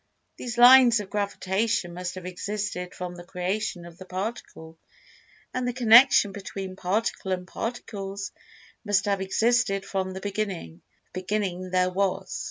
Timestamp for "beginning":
10.19-10.81, 11.13-11.69